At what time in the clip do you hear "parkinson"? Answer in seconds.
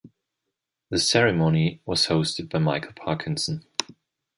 2.93-3.63